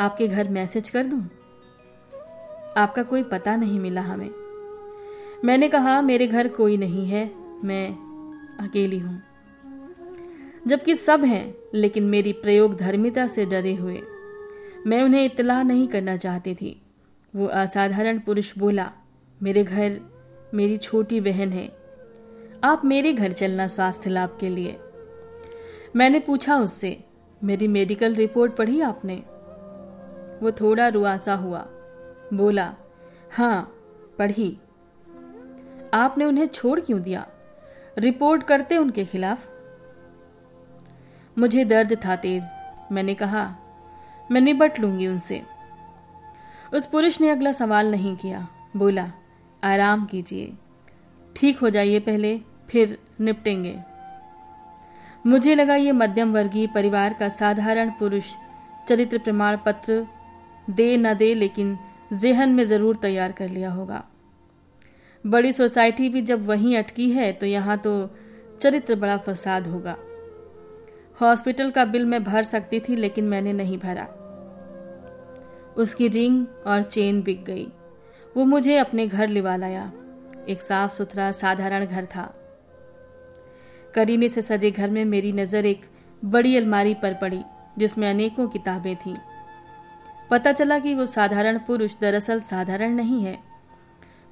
आपके 0.00 0.28
घर 0.28 0.48
मैसेज 0.48 0.88
कर 0.88 1.06
दूँ? 1.06 1.30
आपका 2.76 3.02
कोई 3.02 3.22
पता 3.22 3.56
नहीं 3.56 3.80
मिला 3.80 4.00
हमें। 4.00 4.30
मैंने 5.44 5.68
कहा, 5.68 6.02
मेरे 6.02 6.26
घर 6.26 6.48
कोई 6.48 6.76
नहीं 6.76 7.06
है, 7.06 7.30
मैं 7.64 7.90
अकेली 8.60 8.98
हूँ। 8.98 9.22
जबकि 10.66 10.94
सब 10.94 11.24
हैं, 11.24 11.54
लेकिन 11.74 12.04
मेरी 12.04 12.32
प्रयोग 12.32 12.76
धर्मिता 12.76 13.26
से 13.26 13.46
डरे 13.46 13.74
हुए। 13.74 14.02
मैं 14.86 15.02
उन्हें 15.02 15.24
इतला 15.24 15.62
नहीं 15.62 15.88
करना 15.88 16.16
चाहती 16.16 16.54
थी। 16.54 16.82
वो 17.36 17.46
असाधारण 17.46 18.18
पुरुष 18.18 18.58
बोला, 18.58 18.92
मेरे 19.42 19.64
घर 19.64 20.00
मेरी 20.54 20.76
छोटी 20.76 21.20
बहन 21.20 21.52
है। 21.52 21.76
आप 22.64 22.84
मेरे 22.84 23.12
घर 23.12 23.32
चलना 23.32 23.66
स्वास्थ्य 23.66 24.10
लाभ 24.10 24.38
के 24.40 24.48
लिए 24.48 24.76
मैंने 25.96 26.18
पूछा 26.18 26.56
उससे, 26.56 27.04
मेरी 27.44 27.68
मेडिकल 27.68 28.14
रिपोर्ट 28.14 28.52
पढ़ी 28.52 28.80
आपने? 28.80 29.14
वो 30.42 30.52
थोड़ा 30.52 30.88
रुआसा 30.88 31.34
हुआ, 31.34 31.66
बोला 32.34 32.74
हाँ 33.32 33.74
पढ़ी। 34.18 34.56
आपने 35.94 36.24
उन्हें 36.24 36.46
छोड़ 36.46 36.80
क्यों 36.80 37.00
दिया? 37.02 37.26
रिपोर्ट 37.98 38.42
करते 38.42 38.76
उनके 38.76 39.04
खिलाफ? 39.04 39.48
मुझे 41.38 41.64
दर्द 41.64 41.96
था 42.04 42.16
तेज, 42.16 42.44
मैंने 42.92 43.14
कहा, 43.14 43.44
मैं 44.30 44.40
निबट 44.40 44.80
लूँगी 44.80 45.06
उनसे। 45.06 45.42
उस 46.74 46.86
पुरुष 46.86 47.20
ने 47.20 47.30
अगला 47.30 47.52
सवाल 47.52 47.90
नहीं 47.90 48.16
किया, 48.16 48.48
बोला, 48.76 49.10
आराम 49.62 50.04
कीजिए। 50.06 50.52
ठीक 51.36 51.58
हो 51.58 51.70
जाइए 51.70 52.00
पहले, 52.00 52.40
फिर 52.68 52.98
निपटेंगे। 53.20 53.78
मुझे 55.24 55.54
लगा 55.54 55.74
ये 55.76 55.92
मध्यम 55.92 56.32
वर्गीय 56.32 56.66
परिवार 56.66 57.12
का 57.12 57.28
साधारण 57.30 57.90
पुरुष 57.98 58.34
चरित्र 58.88 59.18
प्रमाण 59.18 59.56
पत्र 59.66 60.06
दे 60.68 60.96
न 60.96 61.14
दे, 61.14 61.34
लेकिन 61.34 61.78
जेहन 62.12 62.48
में 62.48 62.64
ज़रूर 62.64 62.96
तैयार 62.96 63.32
कर 63.32 63.48
लिया 63.48 63.70
होगा। 63.70 64.02
बड़ी 65.24 65.52
सोसाइटी 65.52 66.08
भी 66.08 66.22
जब 66.22 66.46
वहीं 66.46 66.76
अटकी 66.76 67.10
है 67.10 67.32
तो 67.32 67.46
यहाँ 67.46 67.76
तो 67.78 67.92
चरित्र 68.62 68.94
बड़ा 68.96 69.16
फसाद 69.18 69.66
होगा। 69.66 69.96
हॉस्पिटल 71.18 71.70
का 71.70 71.84
बिल 71.84 72.04
मैं 72.04 72.22
भर 72.24 72.42
सकती 72.44 72.80
थी, 72.80 72.96
लेकिन 72.96 73.24
मैंने 73.24 73.52
नहीं 73.52 73.78
भरा। 73.78 74.06
उसकी 75.76 76.08
रिंग 76.08 76.46
और 76.66 76.82
चेन 76.82 77.22
बिक 77.22 77.44
गई। 77.44 77.66
वो 78.36 78.44
मुझे 78.44 78.76
अपने 78.78 79.06
घर 79.06 79.28
लिवा 79.28 79.56
लाया। 79.56 79.90
एक 80.48 80.62
साफ़ 80.62 80.92
सुथरा 80.92 81.30
साधारण 81.32 81.84
घर 81.86 82.06
था। 82.06 82.32
करीने 83.94 84.28
से 84.28 84.42
सजे 84.42 84.70
घर 84.70 84.90
में 84.90 85.04
मेरी 85.04 85.32
नज़र 85.32 85.66
एक 85.66 85.80
बड़ी 86.24 86.56
अलमारी 86.56 86.94
पर 86.94 87.14
पड़ी, 87.14 87.42
जिसमें 87.78 88.10
अनेकों 88.10 88.48
किताबें 88.48 88.96
थीं। 88.96 89.16
पता 90.30 90.52
चला 90.52 90.78
कि 90.78 90.94
वो 90.94 91.06
साधारण 91.06 91.58
पुरुष 91.58 91.94
दरअसल 92.00 92.40
साधारण 92.40 92.94
नहीं 92.94 93.24
है। 93.24 93.38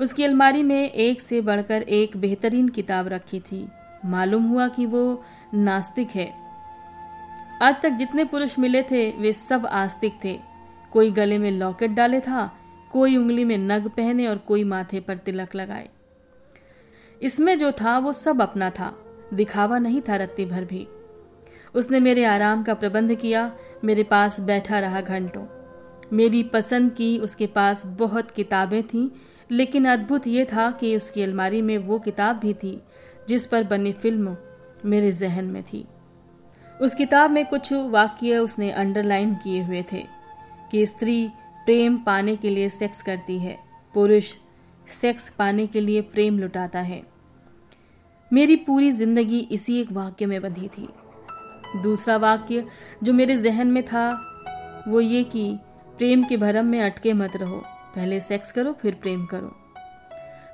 उसकी 0.01 0.25
अलमारी 0.25 0.63
में 0.63 0.91
एक 0.91 1.21
से 1.21 1.41
बढ़कर 1.41 1.83
एक 1.83 2.17
बेहतरीन 2.17 2.69
किताब 2.69 3.09
रखी 3.09 3.41
थी। 3.41 3.69
मालूम 4.05 4.45
हुआ 4.45 4.69
कि 4.69 4.87
वो 4.87 5.25
नास्तिक 5.55 6.09
है। 6.09 6.33
आज 7.63 7.75
तक 7.83 7.91
जितने 7.91 8.25
पुरुष 8.25 8.59
मिले 8.59 8.83
थे, 8.83 9.11
वे 9.11 9.33
सब 9.33 9.67
आस्तिक 9.67 10.13
थे। 10.25 10.41
कोई 10.93 11.11
गले 11.11 11.39
में 11.39 11.51
लॉकेट 11.51 11.91
डाले 11.91 12.21
था, 12.21 12.51
कोई 12.91 13.17
उंगली 13.17 13.45
में 13.45 13.59
नग 13.59 13.89
पहने 13.89 14.27
और 14.27 14.39
कोई 14.39 14.65
माथे 14.65 15.01
पर 15.01 15.17
तिलक 15.17 15.55
लगाए। 15.55 15.89
इसमें 17.23 17.59
जो 17.59 17.73
था, 17.73 17.99
वो 17.99 18.13
सब 18.13 18.43
अपना 18.43 18.71
था। 18.71 19.10
दिखावा 19.35 19.79
नहीं 19.79 20.01
था 20.01 20.17
रत्ती 20.17 20.45
भर 20.45 20.65
भी। 20.65 20.87
उसने 21.75 22.01
मेरे 22.01 22.25
आराम 22.25 22.63
का 22.63 22.75
प्रबंध 22.75 23.15
किया, 23.15 23.53
मेरे 23.85 24.03
पास 24.03 24.41
बैठा 24.41 24.79
रहा 24.79 25.01
घंटों। 25.01 25.45
मेरी 26.13 26.43
पसंद 26.43 26.93
की 26.93 27.19
उसके 27.19 27.47
पास 27.47 27.87
बहुत 27.87 28.31
किताबें 28.31 28.83
थीं, 28.83 29.09
लेकिन 29.51 29.85
अद्भुत 29.85 30.27
ये 30.27 30.45
था 30.45 30.71
कि 30.71 30.97
उसकी 30.97 31.23
अलमारी 31.23 31.63
में 31.63 31.79
वो 31.79 31.99
किताब 31.99 32.37
भी 32.37 32.55
थी, 32.55 32.81
जिस 33.29 33.47
पर 33.47 33.65
बनी 33.65 33.93
फ़िल्म 33.93 34.37
मेरे 34.85 35.13
जहन 35.13 35.45
में 35.45 35.63
थी। 35.63 35.87
उस 36.81 36.95
किताब 36.95 37.31
में 37.31 37.45
कुछ 37.47 37.73
वाक्य 37.73 38.39
उसने 38.39 38.71
अंडरलाइन 38.71 39.35
किए 39.35 39.63
हुए 39.63 39.85
थे, 39.93 40.05
कि 40.73 40.87
स्त्री 40.87 41.29
प्रेम 41.65 41.97
पाने 41.97 42.37
के 42.37 42.51
लिए 42.51 42.69
सेक्स 42.69 43.03
करती 43.03 43.39
है, 43.39 43.59
पुरुष 43.95 44.35
सेक्स 44.89 45.29
पाने 45.29 45.67
के 45.67 45.81
लिए 45.81 46.01
प्रेम 46.01 46.39
लुटाता 46.39 46.81
है। 46.81 47.03
मेरी 48.33 48.57
पूरी 48.57 48.91
ज़िंदगी 48.91 49.39
इसी 49.53 49.81
एक 49.81 49.93
वाक्य 49.93 50.27
में 50.27 50.41
बंधी 50.43 50.69
थी। 50.69 50.89
दूसरा 51.83 52.17
वाक्य 52.17 52.65
जो 53.03 53.13
मेरे 53.13 53.37
जहन 53.37 53.67
में 53.67 53.83
था, 53.83 54.11
वो 54.89 55.01
ये 55.01 55.23
कि 55.25 55.59
प्रेम 55.99 56.25
के 56.25 56.37
भरम 56.37 56.67
में 56.67 56.81
अटके 56.81 57.13
मत 57.13 57.37
रहो, 57.37 57.63
पहले 57.95 58.21
सेक्स 58.21 58.53
करो, 58.53 58.73
फिर 58.73 58.95
प्रेम 58.95 59.25
करो। 59.27 59.57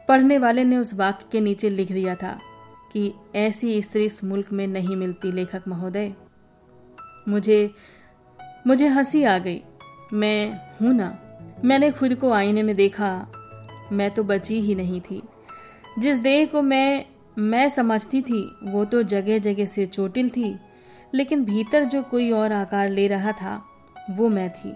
पढ़ने 0.09 0.38
वाले 0.38 0.64
ने 0.64 0.76
उस 0.76 0.95
वाक्य 0.95 1.26
के 1.33 1.40
नीचे 1.40 1.71
लिख 1.71 1.92
दिया 1.92 2.14
था 2.14 2.38
कि 2.92 3.12
ऐसी 3.35 3.83
स्त्री 3.83 4.04
इस 4.04 4.25
मुल्क 4.25 4.52
में 4.52 4.66
नहीं 4.66 4.97
मिलती, 4.97 5.33
लेखक 5.33 5.62
महोदय। 5.68 6.12
मुझे 7.28 7.71
मुझे 8.66 8.88
हँसी 8.88 9.23
आ 9.25 9.38
गई। 9.38 9.62
मैं 10.12 10.61
हूँ 10.80 10.95
ना, 10.95 11.18
मैंने 11.64 11.90
खुद 11.90 12.14
को 12.14 12.30
आईने 12.33 12.62
में 12.62 12.75
देखा, 12.76 13.26
मैं 13.92 14.11
तो 14.11 14.25
बची 14.25 14.61
ही 14.61 14.75
नहीं 14.75 15.00
थी। 15.00 15.23
जिस 15.99 16.16
देह 16.16 16.47
को 16.47 16.62
मैं 16.62 17.04
मैं 17.38 17.69
समझती 17.69 18.23
थी, 18.23 18.57
वो 18.62 18.85
तो 18.85 19.02
जगह 19.02 19.38
जगह 19.38 19.64
से 19.64 19.87
चोटिल 19.87 20.31
थी, 20.31 20.59
लेकिन 21.14 21.45
भीतर 21.45 21.85
जो 21.85 22.02
कोई 22.02 22.31
और 22.31 22.52
आकार 22.52 22.88
ले 22.88 23.07
रहा 23.07 23.33
था, 23.33 23.64
वो 24.11 24.28
मैं 24.28 24.50
थी। 24.50 24.75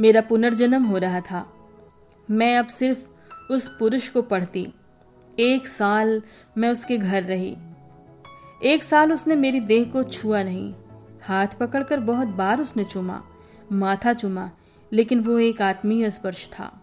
मेरा 0.00 0.20
पुनर्जन्म 0.20 0.84
हो 0.84 0.98
रहा 0.98 1.20
था। 1.20 1.52
मैं 2.30 2.58
अब 2.58 2.66
सिर्फ़ 2.66 2.98
उस 3.52 3.76
पुरुष 3.78 4.08
को 4.08 4.22
पढ़ती। 4.22 4.72
एक 5.38 5.66
साल 5.66 6.22
मैं 6.58 6.68
उसके 6.68 6.98
घर 6.98 7.22
रही। 7.22 7.56
एक 8.62 8.84
साल 8.84 9.12
उसने 9.12 9.34
मेरी 9.34 9.60
देह 9.60 9.84
को 9.84 10.02
छुआ 10.02 10.42
नहीं। 10.42 10.74
हाथ 11.22 11.46
पकड़कर 11.46 12.00
बहुत 12.00 12.28
बार 12.28 12.60
उसने 12.60 12.84
चुमा, 12.84 13.22
माथा 13.72 14.12
चुमा, 14.12 14.50
लेकिन 14.92 15.20
वो 15.20 15.38
एक 15.38 15.62
आत्मीय 15.62 16.10
स्पर्श 16.10 16.48
था। 16.48 16.82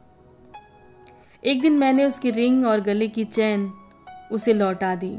एक 1.46 1.62
दिन 1.62 1.74
मैंने 1.74 2.06
उसकी 2.06 2.32
रिंग 2.32 2.66
और 2.66 2.82
गले 2.82 3.08
की 3.08 3.26
चैन 3.26 3.74
उसे 4.34 4.54
लौटा 4.54 4.94
दी। 4.96 5.16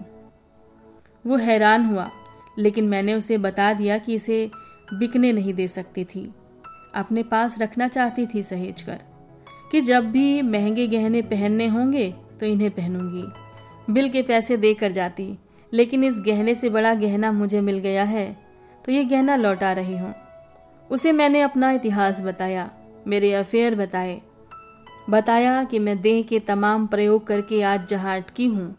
वो 1.25 1.37
हैरान 1.39 1.85
हुआ, 1.85 2.11
लेकिन 2.59 2.89
मैंने 2.89 3.15
उसे 3.15 3.39
बता 3.39 3.73
दिया 3.73 3.99
कि 3.99 4.15
इसे 4.15 4.51
बिकने 4.91 5.33
नहीं 5.33 5.55
दे 5.55 5.69
सकती 5.69 6.05
थी। 6.05 6.31
अपने 6.95 7.23
पास 7.25 7.61
रखना 7.61 7.89
चाहती 7.89 8.27
थी 8.27 8.43
सहेज 8.43 8.83
कर 8.83 9.01
कि 9.73 9.81
जब 9.81 10.11
भी 10.11 10.43
महँगे 10.43 10.87
गहने 10.89 11.23
पहनने 11.25 11.67
होंगे 11.69 12.13
तो 12.41 12.47
इन्हें 12.47 12.71
पहनूँगी। 12.71 13.93
बिल 13.93 14.09
के 14.09 14.23
पैसे 14.23 14.57
देकर 14.57 14.93
जाती, 14.93 15.27
लेकिन 15.73 16.05
इस 16.05 16.21
गहने 16.27 16.55
से 16.55 16.69
बड़ा 16.71 16.95
गहना 16.97 17.33
मुझे 17.33 17.61
मिल 17.61 17.79
गया 17.79 18.05
है 18.05 18.27
तो 18.85 18.93
ये 18.93 19.05
गहना 19.05 19.37
लौटा 19.37 19.73
रही 19.73 19.97
हूँ। 19.97 20.15
उसे 20.91 21.13
मैंने 21.13 21.41
अपना 21.41 21.71
इतिहास 21.73 22.21
बताया, 22.23 22.71
मेरे 23.07 23.33
अफेयर 23.35 23.75
बताए। 23.75 24.21
बताया 25.11 25.63
कि 25.65 25.79
मैं 25.79 26.01
देह 26.01 26.23
के 26.23 26.39
तमाम 26.41 26.87
प्रयोग 26.87 27.27
करके 27.27 27.63
आज 27.63 27.87
जहाँ 27.89 28.17
अटकी 28.17 28.47
हूँ। 28.47 28.75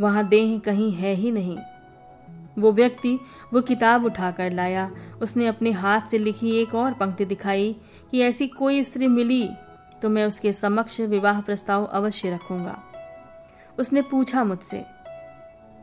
वहाँ 0.00 0.26
देह 0.28 0.58
कहीं 0.58 0.92
है 0.92 1.14
ही 1.14 1.30
नहीं। 1.30 1.58
वो 2.58 2.72
व्यक्ति 2.72 3.18
वो 3.52 3.60
किताब 3.60 4.04
उठाकर 4.04 4.52
लाया। 4.52 4.90
उसने 5.22 5.46
अपने 5.46 5.70
हाथ 5.70 6.00
से 6.00 6.18
लिखी 6.18 6.50
एक 6.52 6.74
और 6.74 6.92
पंक्ति 6.92 7.24
दिखाई 7.24 7.76
कि 8.10 8.20
ऐसी 8.20 8.46
कोई 8.46 8.82
स्त्री 8.82 9.06
मिली 9.06 9.48
तो 10.02 10.08
मैं 10.08 10.24
उसके 10.24 10.52
समक्ष 10.52 11.00
विवाह 11.00 11.40
प्रस्ताव 11.40 11.84
अवश्य 11.84 12.30
रखूँगा। 12.30 12.82
उसने 13.78 14.02
पूछा 14.02 14.44
मुझसे, 14.44 14.84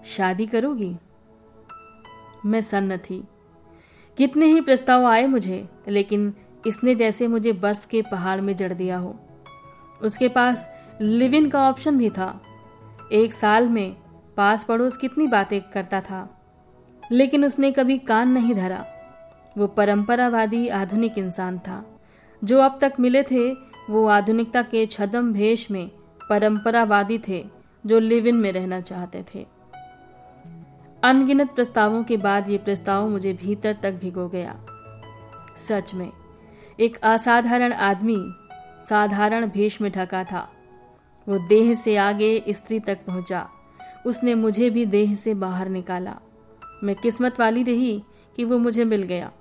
शादी 0.06 0.46
करोगी? 0.46 0.96
मैं 2.46 2.62
सन्न 2.62 2.98
थी। 2.98 3.24
कितने 4.18 4.46
ही 4.46 4.62
प्रस्ताव 4.62 5.06
आए 5.06 5.26
मुझे, 5.28 5.70
लेकिन 5.88 6.34
इसने 6.68 6.96
जैसे 6.96 7.28
मुझे 7.28 7.52
बर्फ़ 7.54 7.88
के 7.88 8.02
पहाड़ 8.02 8.42
में 8.42 8.56
जड़ 8.56 8.74
दिया 8.74 8.98
हो। 8.98 9.16
उसके 10.02 10.28
पास 10.28 10.70
लिव 11.02 11.34
इन 11.34 11.50
का 11.50 11.70
ऑप्शन 11.70 11.98
भी 11.98 12.10
था। 12.10 12.42
एक 13.12 13.34
साल 13.34 13.70
में 13.70 13.96
पास 14.38 14.64
पड़ोस 14.64 14.98
कितनी 14.98 15.28
बातें 15.28 15.62
करता 15.62 16.02
था। 16.02 16.38
लेकिन 17.12 17.46
उसने 17.46 17.72
कभी 17.72 17.98
कान 17.98 18.30
नहीं 18.30 18.56
धरा। 18.56 18.86
वो 19.58 19.68
परंपरावादी 19.68 20.68
आधुनिक 20.68 21.18
इंसान 21.18 21.60
था। 21.60 22.00
जो 22.44 22.62
अब 22.62 22.78
तक 22.82 22.94
मिले 23.00 23.24
थे, 23.24 23.54
वो 23.90 24.08
आधुनिकता 24.08 24.62
के 24.62 24.86
छदम 24.86 25.34
भेष 25.34 25.72
में 25.72 25.92
परंपरावादी 26.30 27.22
थे, 27.28 27.50
जो 27.86 28.00
लिव 28.00 28.28
इन 28.28 28.36
में 28.36 28.52
रहना 28.52 28.82
चाहते 28.82 29.26
थे। 29.36 29.48
अनगिनत 31.04 31.52
प्रस्तावों 31.52 32.04
के 32.04 32.18
बाद 32.18 32.50
ये 32.50 32.58
प्रस्ताव 32.58 33.10
मुझे 33.10 33.34
भीतर 33.34 33.78
तक 33.84 33.92
भिगो 33.92 34.28
गया। 34.28 34.66
सच 35.58 35.94
में, 35.94 36.12
एक 36.80 36.98
असाधारण 36.98 37.74
आदमी, 37.74 38.34
साधारण 38.90 39.46
भेष 39.46 39.82
में 39.82 39.92
ढका 39.92 40.24
था। 40.24 40.50
वो 41.30 41.48
देह 41.48 41.74
से 41.74 41.98
आगे 41.98 42.44
स्त्री 42.50 42.80
तक 42.80 43.06
पहुँचा। 43.08 43.50
उसने 44.06 44.36
मुझे 44.36 44.70
भी 44.70 44.86
देह 44.86 45.16
से 45.16 45.34
बाहर 45.34 45.70
निकाला। 45.70 46.18
मैं 46.84 46.96
किस्मत 46.96 47.40
वाली 47.40 47.64
रही 47.64 48.04
कि 48.36 48.44
वो 48.44 48.58
मुझे 48.58 48.86
मिल 48.86 49.04
गया। 49.04 49.32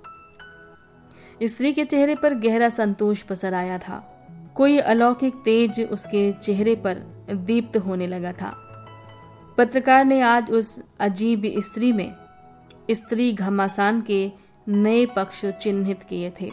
स्त्री 1.43 1.73
के 1.73 1.85
चेहरे 1.85 2.15
पर 2.15 2.33
गहरा 2.33 2.69
संतोष 2.69 3.21
पसर 3.21 3.53
आया 3.53 3.77
था। 3.77 4.07
कोई 4.55 4.77
अलौकिक 4.77 5.33
तेज 5.45 5.81
उसके 5.81 6.31
चेहरे 6.31 6.75
पर 6.75 6.93
दीप्त 7.33 7.77
होने 7.77 8.07
लगा 8.07 8.31
था। 8.31 8.67
पत्रकार 9.57 10.05
ने 10.05 10.21
आज 10.21 10.51
उस 10.51 10.83
अजीब 10.99 11.41
स्त्री 11.57 11.91
में 11.91 12.15
स्त्री 12.91 13.33
घमासान 13.33 14.01
के 14.01 14.31
नए 14.67 15.05
पक्ष 15.05 15.45
चिन्हित 15.45 16.03
किए 16.03 16.33
थे। 16.41 16.51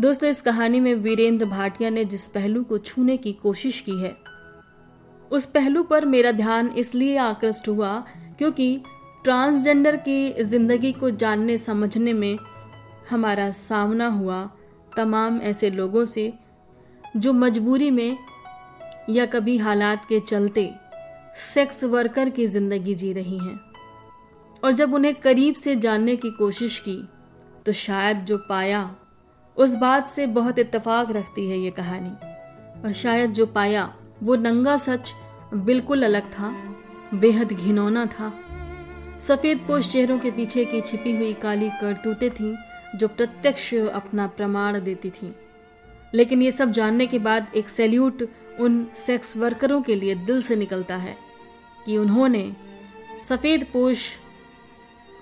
दोस्तों, 0.00 0.28
इस 0.28 0.40
कहानी 0.40 0.80
में 0.80 0.94
वीरेंद्र 0.94 1.44
भाटिया 1.44 1.90
ने 1.90 2.04
जिस 2.04 2.26
पहलू 2.26 2.64
को 2.64 2.78
छूने 2.78 3.16
की 3.16 3.32
कोशिश 3.32 3.80
की 3.80 4.02
है 4.02 4.25
उस 5.30 5.46
पहलू 5.46 5.82
पर 5.82 6.04
मेरा 6.04 6.32
ध्यान 6.32 6.68
इसलिए 6.68 7.16
आकृष्ट 7.18 7.68
हुआ 7.68 7.98
क्योंकि 8.38 8.76
ट्रांसजेंडर 9.24 9.96
की 9.96 10.42
ज़िंदगी 10.44 10.92
को 10.92 11.10
जानने 11.10 11.58
समझने 11.58 12.12
में 12.12 12.38
हमारा 13.10 13.50
सामना 13.50 14.06
हुआ 14.08 14.42
तमाम 14.96 15.40
ऐसे 15.42 15.70
लोगों 15.70 16.04
से 16.04 16.32
जो 17.16 17.32
मजबूरी 17.32 17.90
में 17.90 18.16
या 19.10 19.26
कभी 19.26 19.56
हालात 19.58 20.04
के 20.08 20.20
चलते 20.20 20.70
सेक्स 21.36 21.84
वर्कर 21.84 22.30
की 22.30 22.46
ज़िंदगी 22.46 22.94
जी 22.94 23.12
रही 23.12 23.38
हैं। 23.38 23.60
और 24.62 24.72
जब 24.72 24.94
उन्हें 24.94 25.14
करीब 25.14 25.54
से 25.54 25.76
जानने 25.76 26.16
की 26.16 26.30
कोशिश 26.30 26.78
की 26.78 26.96
तो 27.66 27.72
शायद 27.72 28.24
जो 28.24 28.38
पाया, 28.48 28.90
उस 29.56 29.74
बात 29.74 30.08
से 30.08 30.26
बहुत 30.28 30.58
इत्तेफाक 30.58 31.10
रखती 31.10 31.48
है 31.48 31.58
ये 31.58 31.70
कहानी। 31.70 32.10
और 32.84 32.92
शायद 32.92 33.32
जो 33.32 33.46
पाया, 33.46 33.92
वो 34.22 34.36
नंगा 34.36 34.76
सच 34.76 35.14
बिल्कुल 35.54 36.04
अलग 36.04 36.30
था, 36.30 36.48
बेहद 37.14 37.52
घिनौना 37.52 38.04
था। 38.06 38.32
सफ़ेद 39.20 39.58
पोष 39.58 39.90
चेहरों 39.92 40.18
के 40.18 40.30
पीछे 40.30 40.64
की 40.64 40.80
छिपी 40.80 41.16
हुई 41.16 41.32
काली 41.32 41.68
करतूतें 41.80 42.30
थीं, 42.30 42.54
जो 42.94 43.08
प्रत्यक्ष 43.08 43.74
अपना 43.74 44.26
प्रमाण 44.26 44.80
देती 44.80 45.10
थीं। 45.10 45.30
लेकिन 46.14 46.42
ये 46.42 46.50
सब 46.50 46.70
जानने 46.70 47.06
के 47.06 47.18
बाद 47.18 47.46
एक 47.56 47.68
सैल्यूट 47.68 48.28
उन 48.60 48.86
सेक्स 48.94 49.36
वर्करों 49.36 49.80
के 49.82 49.94
लिए 49.94 50.14
दिल 50.14 50.42
से 50.42 50.56
निकलता 50.56 50.96
है, 50.96 51.16
कि 51.86 51.96
उन्होंने 51.98 52.52
सफ़ेद 53.24 53.66
पोष 53.72 54.08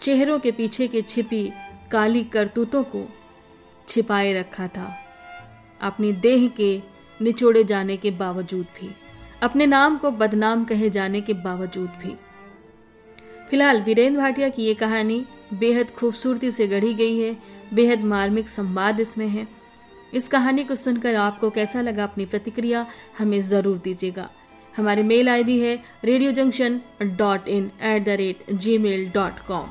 चेहरों 0.02 0.38
के 0.38 0.50
पीछे 0.52 0.88
के 0.88 1.02
छिपी 1.02 1.52
काली 1.90 2.24
करतूतों 2.24 2.82
को 2.84 3.06
छिपाए 3.88 4.32
रखा 4.32 4.68
था, 4.68 4.92
अपनी 5.80 6.12
देह 6.12 6.48
के 6.48 6.76
निचोड़े 7.20 7.64
जाने 7.64 7.96
के 7.96 8.10
बावजूद 8.10 8.66
भी। 8.80 8.94
अपने 9.44 9.66
नाम 9.66 9.96
को 9.98 10.10
बदनाम 10.12 10.64
कहे 10.64 10.88
जाने 10.90 11.20
के 11.20 11.32
बावजूद 11.34 11.88
भी। 12.02 12.14
फ़िलहाल 13.50 13.80
वीरेंद्र 13.82 14.20
भाटिया 14.20 14.48
की 14.48 14.62
ये 14.62 14.74
कहानी 14.74 15.24
बेहद 15.54 15.90
खूबसूरती 15.90 16.50
से 16.50 16.66
गढ़ी 16.68 16.92
गई 16.94 17.18
है, 17.18 17.36
बेहद 17.74 18.04
मार्मिक 18.04 18.48
संवाद 18.48 19.00
इसमें 19.00 19.26
है। 19.28 19.46
इस 20.12 20.28
कहानी 20.28 20.64
को 20.64 20.74
सुनकर 20.76 21.14
आपको 21.16 21.50
कैसा 21.50 21.80
लगा 21.80 22.04
अपनी 22.04 22.26
प्रतिक्रिया, 22.26 22.86
हमें 23.18 23.40
ज़रूर 23.42 23.78
दीजिएगा। 23.84 24.28
हमारी 24.76 25.02
मेल 25.02 25.28
आईडी 25.28 25.58
है 25.60 25.78
radio 26.04 26.32
junction 26.32 26.80
dot 27.02 27.48
in 27.48 27.70
at 27.82 28.04
the 28.04 28.16
rate 28.18 28.50
gmail 28.78 29.10
dot 29.14 29.46
com 29.48 29.68